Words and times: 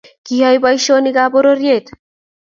Kiyae 0.25 0.57
boishonik 0.63 1.17
ab 1.23 1.31
pororiet 1.33 1.85